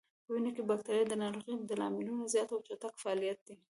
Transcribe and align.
په 0.25 0.29
وینه 0.33 0.51
کې 0.55 0.67
بکتریا 0.69 1.05
د 1.09 1.13
ناروغیو 1.23 1.67
د 1.69 1.73
لاملونو 1.81 2.29
زیات 2.33 2.49
او 2.51 2.59
چټک 2.67 2.93
فعالیت 3.03 3.39
دی. 3.47 3.55